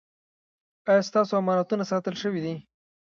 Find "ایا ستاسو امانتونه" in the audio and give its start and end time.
0.89-1.83